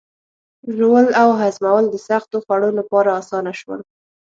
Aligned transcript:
ژوول 0.75 1.07
او 1.21 1.29
هضمول 1.41 1.83
د 1.89 1.95
سختو 2.07 2.37
خوړو 2.43 2.69
لپاره 2.79 3.09
آسانه 3.21 3.51
شول. 3.59 3.81